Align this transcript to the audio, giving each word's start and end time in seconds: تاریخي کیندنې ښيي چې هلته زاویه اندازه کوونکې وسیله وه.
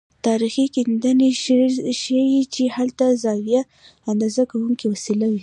تاریخي 0.25 0.65
کیندنې 0.75 1.29
ښيي 2.01 2.41
چې 2.53 2.63
هلته 2.75 3.05
زاویه 3.23 3.61
اندازه 4.11 4.43
کوونکې 4.51 4.85
وسیله 4.93 5.25
وه. 5.29 5.39